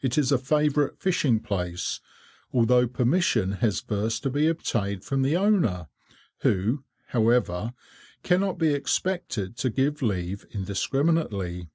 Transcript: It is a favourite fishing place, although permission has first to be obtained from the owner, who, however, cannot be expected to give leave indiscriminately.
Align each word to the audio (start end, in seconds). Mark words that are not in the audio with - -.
It 0.00 0.16
is 0.16 0.32
a 0.32 0.38
favourite 0.38 0.96
fishing 0.98 1.40
place, 1.40 2.00
although 2.54 2.86
permission 2.86 3.52
has 3.60 3.82
first 3.82 4.22
to 4.22 4.30
be 4.30 4.48
obtained 4.48 5.04
from 5.04 5.20
the 5.20 5.36
owner, 5.36 5.88
who, 6.38 6.84
however, 7.08 7.74
cannot 8.22 8.56
be 8.56 8.72
expected 8.72 9.58
to 9.58 9.68
give 9.68 10.00
leave 10.00 10.46
indiscriminately. 10.52 11.68